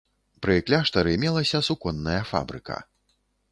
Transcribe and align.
Пры 0.45 0.55
кляштары 0.69 1.13
мелася 1.25 1.61
суконная 1.69 2.19
фабрыка. 2.33 2.83